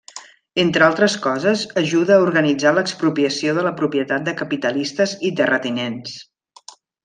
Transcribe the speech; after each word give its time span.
Entre 0.61 0.85
altres 0.85 1.17
coses, 1.25 1.65
ajuda 1.81 2.15
a 2.15 2.23
organitzar 2.29 2.73
l'expropiació 2.79 3.53
de 3.59 3.67
la 3.69 3.75
propietat 3.83 4.27
de 4.31 4.35
capitalistes 4.43 5.15
i 5.31 5.33
terratinents. 5.43 6.19